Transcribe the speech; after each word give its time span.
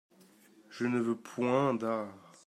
Je 0.71 0.87
ne 0.87 0.97
veux 0.99 1.15
point 1.15 1.75
d'art. 1.75 2.33